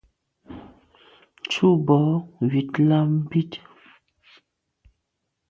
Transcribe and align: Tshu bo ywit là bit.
Tshu 1.47 1.67
bo 1.85 1.99
ywit 2.43 2.71
là 2.87 2.99
bit. 3.29 3.51